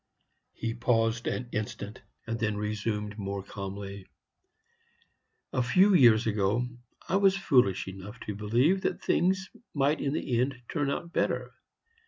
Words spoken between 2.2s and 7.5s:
and then resumed, more calmly: "A few years ago I was